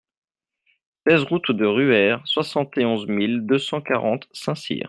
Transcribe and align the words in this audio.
seize 1.05 1.21
route 1.25 1.51
de 1.51 1.63
Ruère, 1.63 2.23
soixante 2.27 2.75
et 2.75 2.85
onze 2.85 3.05
mille 3.05 3.45
deux 3.45 3.59
cent 3.59 3.81
quarante 3.81 4.27
Saint-Cyr 4.31 4.79